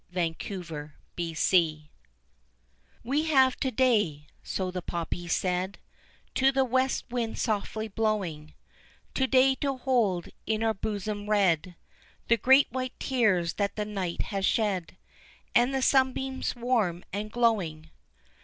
[0.11, 1.87] What the Poppies Said
[3.03, 5.77] "We have to day," so the poppies said
[6.33, 8.55] To the west wind softly blowing,
[9.13, 11.75] "To day to hold, in our bosom red,
[12.29, 14.97] The great white tears that the night has shed
[15.53, 17.91] And the sunbeams warm and glowing."